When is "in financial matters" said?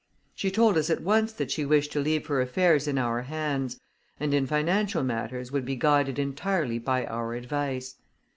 4.33-5.51